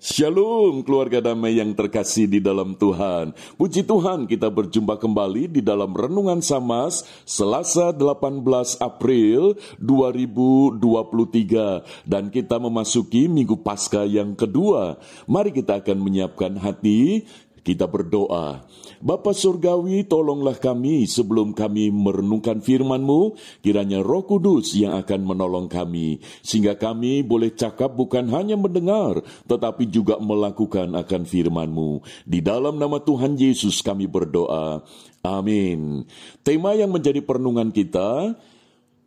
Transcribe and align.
Shalom 0.00 0.80
keluarga 0.80 1.20
damai 1.20 1.60
yang 1.60 1.76
terkasih 1.76 2.24
di 2.24 2.40
dalam 2.40 2.72
Tuhan. 2.72 3.36
Puji 3.60 3.84
Tuhan 3.84 4.24
kita 4.24 4.48
berjumpa 4.48 4.96
kembali 4.96 5.52
di 5.52 5.60
dalam 5.60 5.92
Renungan 5.92 6.40
Samas 6.40 7.04
Selasa 7.28 7.92
18 7.92 8.40
April 8.80 9.60
2023 9.76 12.08
dan 12.08 12.32
kita 12.32 12.56
memasuki 12.56 13.28
Minggu 13.28 13.60
Paskah 13.60 14.08
yang 14.08 14.32
kedua. 14.32 14.96
Mari 15.28 15.52
kita 15.52 15.84
akan 15.84 16.00
menyiapkan 16.00 16.56
hati 16.56 17.28
kita 17.60 17.86
berdoa. 17.86 18.64
Bapa 19.00 19.32
Surgawi, 19.32 20.04
tolonglah 20.04 20.60
kami 20.60 21.08
sebelum 21.08 21.56
kami 21.56 21.88
merenungkan 21.88 22.60
firman-Mu, 22.60 23.36
kiranya 23.64 24.04
roh 24.04 24.28
kudus 24.28 24.76
yang 24.76 24.96
akan 25.00 25.24
menolong 25.24 25.72
kami, 25.72 26.20
sehingga 26.44 26.76
kami 26.76 27.24
boleh 27.24 27.56
cakap 27.56 27.96
bukan 27.96 28.28
hanya 28.28 28.60
mendengar, 28.60 29.24
tetapi 29.48 29.88
juga 29.88 30.20
melakukan 30.20 30.92
akan 30.92 31.22
firman-Mu. 31.24 32.04
Di 32.28 32.44
dalam 32.44 32.76
nama 32.76 33.00
Tuhan 33.00 33.40
Yesus 33.40 33.80
kami 33.80 34.04
berdoa. 34.04 34.84
Amin. 35.20 36.04
Tema 36.44 36.72
yang 36.76 36.92
menjadi 36.92 37.20
perenungan 37.24 37.72
kita, 37.72 38.36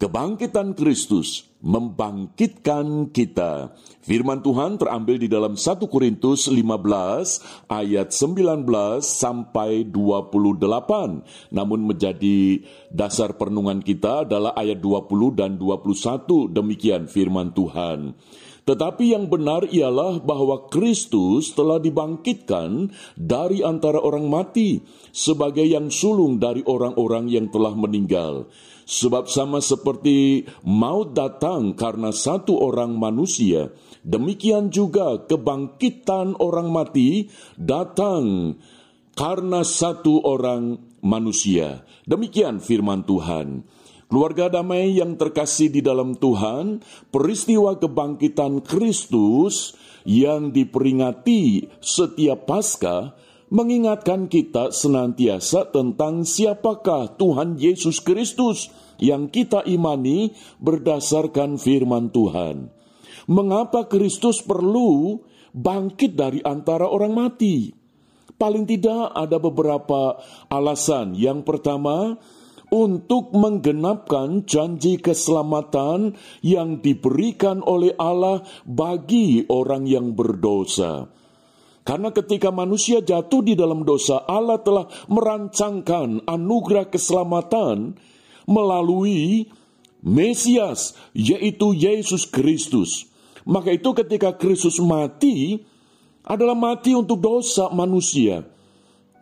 Kebangkitan 0.03 0.75
Kristus 0.75 1.48
membangkitkan 1.63 3.07
kita. 3.16 3.71
Firman 4.03 4.43
Tuhan 4.43 4.76
terambil 4.76 5.16
di 5.16 5.31
dalam 5.31 5.55
1 5.55 5.79
Korintus 5.88 6.52
15 6.52 7.71
ayat 7.71 8.12
19 8.12 8.67
sampai 8.99 9.88
28. 9.88 11.55
Namun 11.55 11.79
menjadi 11.88 12.59
dasar 12.91 13.39
perenungan 13.39 13.79
kita 13.79 14.27
adalah 14.27 14.52
ayat 14.59 14.84
20 14.84 15.39
dan 15.39 15.55
21. 15.55 16.51
Demikian 16.51 17.07
firman 17.07 17.55
Tuhan. 17.55 18.12
Tetapi 18.63 19.12
yang 19.12 19.27
benar 19.27 19.67
ialah 19.67 20.23
bahwa 20.23 20.71
Kristus 20.71 21.52
telah 21.52 21.84
dibangkitkan 21.84 22.95
dari 23.20 23.59
antara 23.59 23.99
orang 23.99 24.31
mati 24.31 24.79
sebagai 25.12 25.68
yang 25.68 25.91
sulung 25.91 26.40
dari 26.40 26.63
orang-orang 26.63 27.27
yang 27.27 27.51
telah 27.51 27.76
meninggal. 27.76 28.48
Sebab 28.88 29.27
sama 29.27 29.60
seperti 29.60 30.48
maut 30.63 31.12
datang 31.12 31.76
karena 31.76 32.15
satu 32.15 32.60
orang 32.60 32.96
manusia, 32.96 33.71
demikian 34.04 34.71
juga 34.71 35.23
kebangkitan 35.27 36.40
orang 36.40 36.71
mati 36.71 37.27
datang 37.60 38.55
karena 39.16 39.63
satu 39.68 40.23
orang 40.23 40.79
manusia. 41.04 41.84
Demikian 42.07 42.63
firman 42.63 43.04
Tuhan. 43.04 43.63
Keluarga 44.14 44.46
damai 44.46 44.94
yang 44.94 45.18
terkasih 45.18 45.74
di 45.74 45.82
dalam 45.82 46.14
Tuhan, 46.14 46.86
peristiwa 47.10 47.82
kebangkitan 47.82 48.62
Kristus 48.62 49.74
yang 50.06 50.54
diperingati 50.54 51.66
setiap 51.82 52.46
Paskah 52.46 53.18
mengingatkan 53.50 54.30
kita 54.30 54.70
senantiasa 54.70 55.66
tentang 55.74 56.30
siapakah 56.30 57.18
Tuhan 57.18 57.58
Yesus 57.58 58.06
Kristus 58.06 58.70
yang 59.02 59.34
kita 59.34 59.66
imani 59.66 60.38
berdasarkan 60.62 61.58
firman 61.58 62.14
Tuhan. 62.14 62.70
Mengapa 63.26 63.90
Kristus 63.90 64.46
perlu 64.46 65.25
bangkit 65.58 66.14
dari 66.14 66.38
antara 66.46 66.86
orang 66.86 67.18
mati? 67.18 67.74
Paling 68.38 68.69
tidak 68.69 69.09
ada 69.09 69.41
beberapa 69.41 70.22
alasan. 70.53 71.18
Yang 71.18 71.50
pertama, 71.50 72.22
untuk 72.74 73.29
menggenapkan 73.38 74.50
janji 74.50 74.97
keselamatan 74.97 76.18
yang 76.41 76.81
diberikan 76.81 77.62
oleh 77.62 77.94
Allah 78.02 78.41
bagi 78.66 79.46
orang 79.46 79.85
yang 79.85 80.18
berdosa. 80.18 81.06
Karena 81.85 82.09
ketika 82.09 82.50
manusia 82.50 83.06
jatuh 83.06 83.46
di 83.46 83.53
dalam 83.53 83.85
dosa, 83.85 84.25
Allah 84.25 84.57
telah 84.66 84.90
merancangkan 85.06 86.25
anugerah 86.25 86.90
keselamatan 86.90 87.94
melalui 88.50 89.45
Mesias, 90.03 90.97
yaitu 91.16 91.78
Yesus 91.78 92.25
Kristus. 92.28 93.07
Maka 93.45 93.75
itu 93.75 93.94
ketika 93.94 94.35
Kristus 94.35 94.79
mati, 94.79 95.61
adalah 96.23 96.55
mati 96.55 96.95
untuk 96.95 97.19
dosa 97.19 97.67
manusia. 97.72 98.47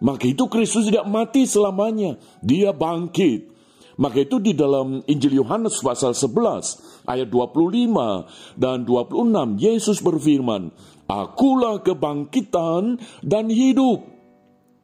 Maka 0.02 0.26
itu 0.26 0.50
Kristus 0.50 0.90
tidak 0.90 1.06
mati 1.06 1.46
selamanya. 1.46 2.18
Dia 2.42 2.74
bangkit. 2.74 3.54
Maka 4.02 4.26
itu 4.26 4.42
di 4.42 4.58
dalam 4.58 5.06
Injil 5.06 5.38
Yohanes 5.46 5.78
pasal 5.78 6.18
11 6.18 7.06
ayat 7.06 7.30
25 7.30 8.58
dan 8.58 8.82
26 8.82 9.62
Yesus 9.62 10.02
berfirman, 10.02 10.74
Akulah 11.06 11.86
kebangkitan 11.86 12.98
dan 13.22 13.46
hidup. 13.54 14.02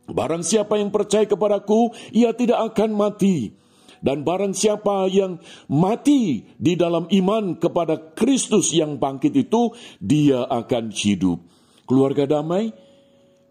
Barang 0.07 0.45
siapa 0.45 0.77
yang 0.77 0.93
percaya 0.93 1.25
kepadaku, 1.25 1.91
ia 2.13 2.35
tidak 2.37 2.75
akan 2.75 2.93
mati. 2.93 3.57
Dan 3.97 4.21
barang 4.21 4.53
siapa 4.53 5.09
yang 5.09 5.41
mati 5.65 6.45
di 6.53 6.77
dalam 6.77 7.09
iman 7.09 7.57
kepada 7.57 8.13
Kristus 8.13 8.69
yang 8.75 9.01
bangkit 9.01 9.33
itu, 9.33 9.73
dia 9.97 10.45
akan 10.45 10.93
hidup. 10.93 11.41
Keluarga 11.89 12.27
damai, 12.27 12.69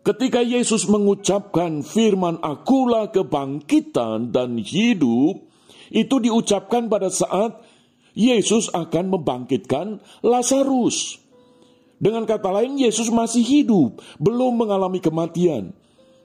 Ketika 0.06 0.39
Yesus 0.39 0.87
mengucapkan 0.87 1.83
firman 1.83 2.39
akulah 2.39 3.11
kebangkitan 3.11 4.31
dan 4.31 4.55
hidup, 4.55 5.50
itu 5.91 6.22
diucapkan 6.22 6.87
pada 6.87 7.11
saat 7.11 7.59
Yesus 8.15 8.71
akan 8.71 9.19
membangkitkan 9.19 9.99
Lazarus. 10.22 11.19
Dengan 11.99 12.22
kata 12.22 12.55
lain, 12.55 12.78
Yesus 12.78 13.11
masih 13.11 13.43
hidup, 13.43 13.99
belum 14.22 14.62
mengalami 14.62 15.03
kematian, 15.03 15.75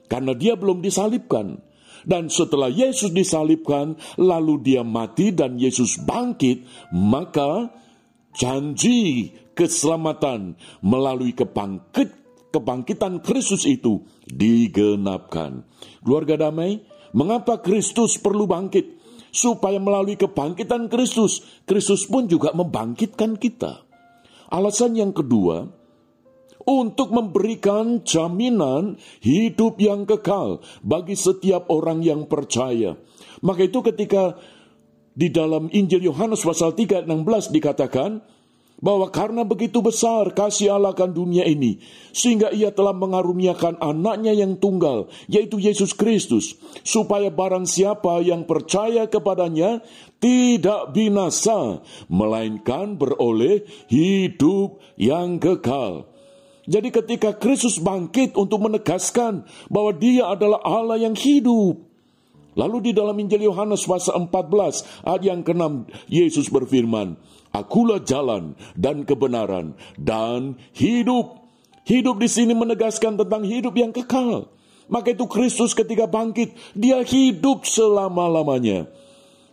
karena 0.06 0.30
dia 0.30 0.54
belum 0.54 0.78
disalibkan. 0.78 1.58
Dan 2.06 2.30
setelah 2.30 2.70
Yesus 2.70 3.10
disalibkan, 3.10 3.98
lalu 4.14 4.62
dia 4.62 4.86
mati 4.86 5.34
dan 5.34 5.58
Yesus 5.58 5.98
bangkit, 5.98 6.62
maka 6.94 7.74
janji 8.38 9.34
keselamatan 9.58 10.54
melalui 10.86 11.34
kebangkit 11.34 12.21
kebangkitan 12.52 13.24
Kristus 13.24 13.64
itu 13.64 14.04
digenapkan. 14.28 15.64
Keluarga 16.04 16.48
damai, 16.48 16.84
mengapa 17.16 17.58
Kristus 17.64 18.20
perlu 18.20 18.44
bangkit? 18.44 19.00
Supaya 19.32 19.80
melalui 19.80 20.20
kebangkitan 20.20 20.92
Kristus, 20.92 21.40
Kristus 21.64 22.04
pun 22.04 22.28
juga 22.28 22.52
membangkitkan 22.52 23.40
kita. 23.40 23.80
Alasan 24.52 24.92
yang 24.92 25.16
kedua, 25.16 25.64
untuk 26.66 27.10
memberikan 27.10 28.04
jaminan 28.04 29.00
hidup 29.24 29.80
yang 29.82 30.06
kekal 30.06 30.62
bagi 30.84 31.18
setiap 31.18 31.72
orang 31.72 32.04
yang 32.04 32.28
percaya. 32.30 32.94
Maka 33.42 33.66
itu 33.66 33.82
ketika 33.82 34.38
di 35.12 35.28
dalam 35.28 35.68
Injil 35.74 36.08
Yohanes 36.08 36.44
pasal 36.46 36.72
3 36.76 37.04
16 37.04 37.52
dikatakan, 37.52 38.22
bahwa 38.82 39.06
karena 39.14 39.46
begitu 39.46 39.78
besar 39.78 40.34
kasih 40.34 40.74
Allah 40.74 40.90
akan 40.90 41.14
dunia 41.14 41.46
ini, 41.46 41.78
sehingga 42.10 42.50
ia 42.50 42.74
telah 42.74 42.90
mengaruniakan 42.90 43.78
anaknya 43.78 44.34
yang 44.34 44.58
tunggal, 44.58 45.06
yaitu 45.30 45.62
Yesus 45.62 45.94
Kristus, 45.94 46.58
supaya 46.82 47.30
barang 47.30 47.64
siapa 47.64 48.18
yang 48.26 48.42
percaya 48.42 49.06
kepadanya 49.06 49.80
tidak 50.18 50.90
binasa, 50.90 51.80
melainkan 52.10 52.98
beroleh 52.98 53.62
hidup 53.86 54.82
yang 54.98 55.38
kekal. 55.38 56.10
Jadi 56.66 56.94
ketika 56.94 57.34
Kristus 57.38 57.78
bangkit 57.78 58.38
untuk 58.38 58.66
menegaskan 58.66 59.46
bahwa 59.66 59.90
dia 59.94 60.30
adalah 60.30 60.62
Allah 60.62 60.98
yang 60.98 61.14
hidup, 61.14 61.91
Lalu 62.52 62.90
di 62.90 62.92
dalam 62.92 63.16
Injil 63.16 63.48
Yohanes 63.48 63.88
pasal 63.88 64.28
14 64.28 65.08
ayat 65.08 65.22
yang 65.24 65.40
ke-6 65.40 65.88
Yesus 66.12 66.52
berfirman, 66.52 67.16
Akulah 67.52 68.00
jalan 68.00 68.56
dan 68.76 69.04
kebenaran 69.04 69.76
dan 70.00 70.56
hidup. 70.76 71.40
Hidup 71.82 72.22
di 72.22 72.30
sini 72.30 72.54
menegaskan 72.54 73.18
tentang 73.18 73.42
hidup 73.42 73.74
yang 73.74 73.90
kekal. 73.90 74.46
Maka 74.86 75.16
itu 75.16 75.26
Kristus 75.26 75.74
ketika 75.74 76.06
bangkit, 76.06 76.54
dia 76.78 77.02
hidup 77.02 77.66
selama-lamanya. 77.66 78.86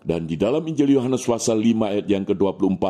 Dan 0.03 0.29
di 0.29 0.39
dalam 0.39 0.63
Injil 0.63 0.95
Yohanes 0.99 1.25
pasal 1.25 1.59
5 1.59 1.89
ayat 1.89 2.05
yang 2.07 2.23
ke-24, 2.29 2.83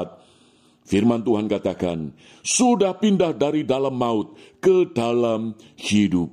firman 0.85 1.21
Tuhan 1.23 1.45
katakan, 1.49 2.13
sudah 2.41 2.97
pindah 2.97 3.33
dari 3.33 3.63
dalam 3.63 3.95
maut 3.95 4.35
ke 4.61 4.89
dalam 4.91 5.55
hidup. 5.77 6.29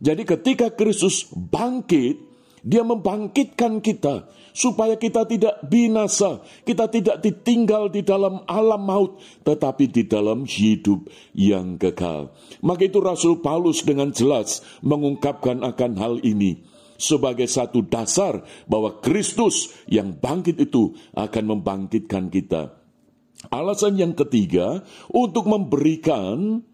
Jadi 0.00 0.22
ketika 0.22 0.72
Kristus 0.72 1.28
bangkit, 1.32 2.35
dia 2.66 2.82
membangkitkan 2.82 3.78
kita 3.78 4.26
supaya 4.50 4.98
kita 4.98 5.22
tidak 5.22 5.62
binasa, 5.70 6.42
kita 6.66 6.90
tidak 6.90 7.22
ditinggal 7.22 7.86
di 7.86 8.02
dalam 8.02 8.42
alam 8.50 8.82
maut, 8.82 9.22
tetapi 9.46 9.86
di 9.86 10.02
dalam 10.10 10.42
hidup 10.42 11.06
yang 11.30 11.78
kekal. 11.78 12.34
Maka 12.66 12.90
itu 12.90 12.98
Rasul 12.98 13.38
Paulus 13.38 13.86
dengan 13.86 14.10
jelas 14.10 14.66
mengungkapkan 14.82 15.62
akan 15.62 15.92
hal 15.94 16.14
ini 16.26 16.66
sebagai 16.98 17.46
satu 17.46 17.86
dasar 17.86 18.42
bahwa 18.66 18.98
Kristus 18.98 19.70
yang 19.86 20.18
bangkit 20.18 20.58
itu 20.58 20.96
akan 21.14 21.44
membangkitkan 21.54 22.32
kita. 22.34 22.82
Alasan 23.52 24.00
yang 24.00 24.16
ketiga 24.18 24.82
untuk 25.12 25.46
memberikan 25.46 26.66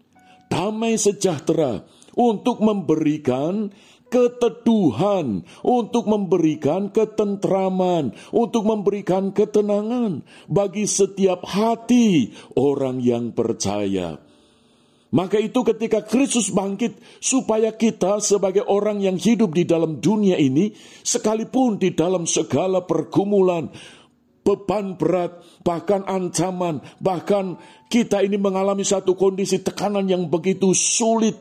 damai 0.47 0.95
sejahtera, 0.95 1.85
untuk 2.15 2.63
memberikan 2.63 3.69
keteduhan, 4.13 5.41
untuk 5.65 6.05
memberikan 6.05 6.93
ketentraman, 6.93 8.13
untuk 8.29 8.69
memberikan 8.69 9.33
ketenangan 9.33 10.21
bagi 10.45 10.85
setiap 10.85 11.41
hati 11.49 12.29
orang 12.53 13.01
yang 13.01 13.33
percaya. 13.33 14.21
Maka 15.13 15.37
itu 15.37 15.61
ketika 15.61 16.01
Kristus 16.01 16.49
bangkit 16.49 16.97
supaya 17.21 17.73
kita 17.73 18.17
sebagai 18.17 18.65
orang 18.65 18.97
yang 18.97 19.17
hidup 19.17 19.53
di 19.53 19.61
dalam 19.61 20.01
dunia 20.01 20.37
ini 20.41 20.73
sekalipun 21.05 21.77
di 21.77 21.93
dalam 21.93 22.25
segala 22.25 22.81
pergumulan 22.81 23.69
beban 24.43 24.99
berat, 24.99 25.39
bahkan 25.63 26.03
ancaman, 26.03 26.83
bahkan 26.99 27.55
kita 27.87 28.25
ini 28.25 28.35
mengalami 28.35 28.83
satu 28.83 29.15
kondisi 29.15 29.63
tekanan 29.63 30.09
yang 30.09 30.27
begitu 30.27 30.75
sulit, 30.75 31.39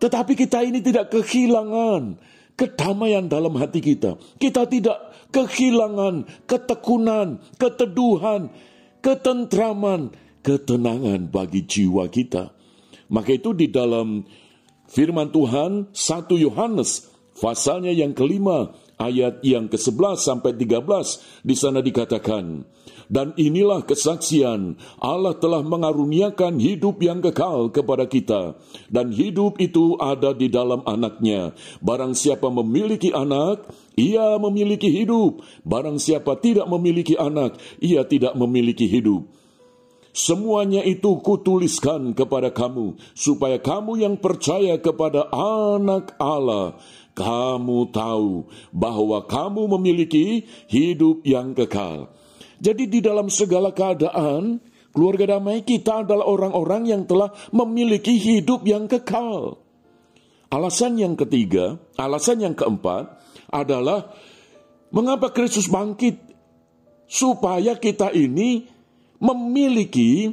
tetapi 0.00 0.32
kita 0.32 0.64
ini 0.64 0.80
tidak 0.80 1.12
kehilangan 1.12 2.16
kedamaian 2.56 3.28
dalam 3.28 3.52
hati 3.60 3.84
kita. 3.84 4.16
Kita 4.40 4.64
tidak 4.64 5.12
kehilangan 5.28 6.24
ketekunan, 6.48 7.44
keteduhan, 7.60 8.48
ketentraman, 9.04 10.12
ketenangan 10.40 11.28
bagi 11.28 11.68
jiwa 11.68 12.08
kita. 12.08 12.52
Maka 13.12 13.36
itu 13.36 13.52
di 13.52 13.68
dalam 13.68 14.24
firman 14.88 15.28
Tuhan 15.28 15.92
1 15.92 16.44
Yohanes 16.48 17.10
pasalnya 17.36 17.92
yang 17.92 18.16
kelima 18.16 18.72
ayat 19.00 19.40
yang 19.40 19.72
ke-11 19.72 20.20
sampai 20.20 20.52
13 20.52 21.40
di 21.40 21.54
sana 21.56 21.80
dikatakan 21.80 22.68
dan 23.10 23.34
inilah 23.34 23.82
kesaksian 23.82 24.78
Allah 25.02 25.34
telah 25.34 25.66
mengaruniakan 25.66 26.62
hidup 26.62 27.02
yang 27.02 27.18
kekal 27.18 27.74
kepada 27.74 28.06
kita. 28.06 28.54
Dan 28.86 29.10
hidup 29.10 29.58
itu 29.58 29.98
ada 29.98 30.30
di 30.30 30.46
dalam 30.46 30.86
anaknya. 30.86 31.50
Barang 31.82 32.14
siapa 32.14 32.46
memiliki 32.54 33.10
anak, 33.10 33.66
ia 33.98 34.38
memiliki 34.38 34.86
hidup. 34.86 35.42
Barang 35.66 35.98
siapa 35.98 36.38
tidak 36.38 36.70
memiliki 36.70 37.18
anak, 37.18 37.58
ia 37.82 38.06
tidak 38.06 38.38
memiliki 38.38 38.86
hidup. 38.86 39.26
Semuanya 40.10 40.82
itu 40.82 41.22
kutuliskan 41.22 42.18
kepada 42.18 42.50
kamu, 42.50 42.98
supaya 43.14 43.62
kamu 43.62 44.02
yang 44.02 44.14
percaya 44.18 44.74
kepada 44.82 45.30
anak 45.30 46.18
Allah, 46.18 46.82
kamu 47.20 47.92
tahu 47.92 48.48
bahwa 48.72 49.28
kamu 49.28 49.76
memiliki 49.76 50.48
hidup 50.72 51.20
yang 51.28 51.52
kekal. 51.52 52.08
Jadi 52.60 52.88
di 52.88 53.00
dalam 53.04 53.28
segala 53.28 53.72
keadaan, 53.76 54.60
keluarga 54.96 55.36
damai 55.36 55.60
kita 55.60 56.04
adalah 56.04 56.24
orang-orang 56.24 56.88
yang 56.88 57.02
telah 57.04 57.28
memiliki 57.52 58.16
hidup 58.16 58.64
yang 58.64 58.88
kekal. 58.88 59.60
Alasan 60.50 60.96
yang 60.96 61.14
ketiga, 61.14 61.78
alasan 62.00 62.42
yang 62.42 62.56
keempat 62.56 63.06
adalah 63.52 64.16
mengapa 64.90 65.30
Kristus 65.30 65.70
bangkit 65.70 66.18
supaya 67.06 67.78
kita 67.78 68.10
ini 68.16 68.66
memiliki 69.20 70.32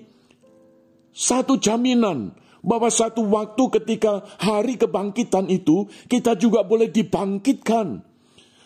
satu 1.13 1.57
jaminan 1.57 2.33
bahwa 2.67 2.91
satu 2.91 3.23
waktu 3.31 3.63
ketika 3.79 4.27
hari 4.43 4.75
kebangkitan 4.75 5.47
itu 5.47 5.87
kita 6.11 6.35
juga 6.35 6.67
boleh 6.67 6.91
dibangkitkan. 6.91 8.03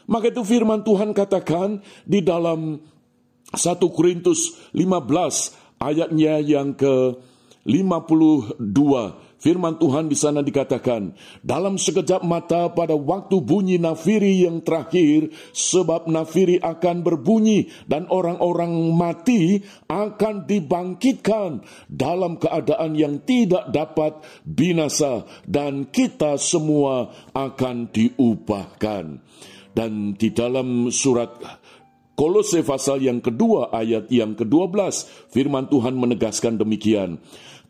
Maka 0.10 0.34
itu 0.34 0.42
firman 0.42 0.82
Tuhan 0.82 1.14
katakan 1.14 1.86
di 2.04 2.26
dalam 2.26 2.82
1 3.54 3.62
Korintus 3.94 4.58
15 4.74 5.78
ayatnya 5.78 6.42
yang 6.42 6.74
ke 6.74 7.14
52 7.70 8.58
firman 9.42 9.82
Tuhan 9.82 10.08
di 10.08 10.14
sana 10.14 10.46
dikatakan 10.46 11.18
dalam 11.42 11.82
sekejap 11.82 12.22
mata 12.22 12.70
pada 12.70 12.94
waktu 12.94 13.42
bunyi 13.42 13.82
nafiri 13.82 14.46
yang 14.46 14.62
terakhir 14.62 15.34
sebab 15.52 16.06
nafiri 16.06 16.62
akan 16.62 17.02
berbunyi 17.02 17.74
dan 17.90 18.06
orang-orang 18.14 18.72
mati 18.94 19.66
akan 19.90 20.46
dibangkitkan 20.46 21.66
dalam 21.90 22.38
keadaan 22.38 22.94
yang 22.94 23.26
tidak 23.26 23.68
dapat 23.74 24.22
binasa 24.46 25.26
dan 25.50 25.90
kita 25.90 26.38
semua 26.38 27.10
akan 27.34 27.90
diubahkan 27.90 29.20
dan 29.74 30.14
di 30.14 30.30
dalam 30.30 30.94
surat 30.94 31.42
Kolose 32.22 32.62
pasal 32.62 33.02
yang 33.02 33.18
kedua 33.18 33.74
ayat 33.74 34.12
yang 34.14 34.38
ke-12 34.38 34.78
firman 35.34 35.66
Tuhan 35.66 35.98
menegaskan 35.98 36.54
demikian. 36.54 37.18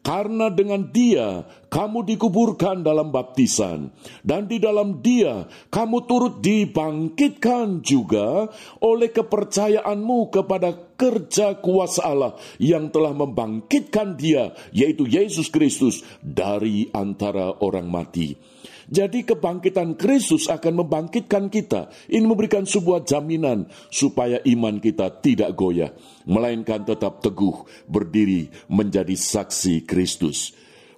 Karena 0.01 0.49
dengan 0.49 0.89
dia 0.89 1.45
kamu 1.69 2.01
dikuburkan 2.09 2.81
dalam 2.81 3.13
baptisan 3.13 3.93
dan 4.25 4.49
di 4.49 4.57
dalam 4.57 4.97
dia 4.97 5.45
kamu 5.69 6.09
turut 6.09 6.33
dibangkitkan 6.41 7.85
juga 7.85 8.49
oleh 8.81 9.13
kepercayaanmu 9.13 10.33
kepada 10.33 10.73
kerja 10.97 11.61
kuasa 11.61 12.01
Allah 12.01 12.33
yang 12.57 12.89
telah 12.89 13.13
membangkitkan 13.13 14.17
dia 14.17 14.57
yaitu 14.73 15.05
Yesus 15.05 15.53
Kristus 15.53 16.01
dari 16.17 16.89
antara 16.89 17.61
orang 17.61 17.85
mati. 17.85 18.50
Jadi 18.91 19.23
kebangkitan 19.23 19.95
Kristus 19.95 20.51
akan 20.51 20.83
membangkitkan 20.83 21.47
kita. 21.47 21.87
Ini 22.11 22.27
memberikan 22.27 22.67
sebuah 22.67 23.07
jaminan 23.07 23.71
supaya 23.87 24.43
iman 24.43 24.83
kita 24.83 25.23
tidak 25.23 25.55
goyah. 25.55 25.95
Melainkan 26.27 26.83
tetap 26.83 27.23
teguh 27.23 27.63
berdiri 27.87 28.51
menjadi 28.67 29.15
saksi 29.15 29.87
Kristus. 29.87 30.51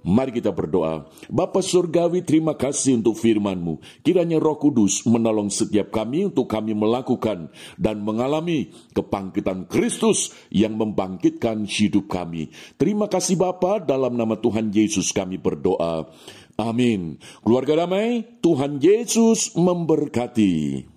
Mari 0.03 0.35
kita 0.35 0.51
berdoa. 0.51 1.07
Bapa 1.31 1.63
Surgawi 1.63 2.27
terima 2.27 2.59
kasih 2.59 2.99
untuk 2.99 3.15
firman-Mu. 3.15 3.79
Kiranya 4.03 4.35
roh 4.35 4.59
kudus 4.59 5.07
menolong 5.07 5.47
setiap 5.47 5.95
kami 5.95 6.27
untuk 6.27 6.51
kami 6.51 6.75
melakukan 6.75 7.47
dan 7.79 8.03
mengalami 8.03 8.67
kebangkitan 8.91 9.63
Kristus 9.71 10.35
yang 10.51 10.75
membangkitkan 10.75 11.63
hidup 11.63 12.11
kami. 12.11 12.51
Terima 12.75 13.07
kasih 13.07 13.39
Bapa 13.39 13.79
dalam 13.79 14.19
nama 14.19 14.35
Tuhan 14.35 14.75
Yesus 14.75 15.15
kami 15.15 15.39
berdoa. 15.39 16.11
Amin. 16.57 17.17
Keluarga 17.41 17.85
damai, 17.85 18.39
Tuhan 18.45 18.77
Yesus 18.77 19.57
memberkati. 19.57 20.92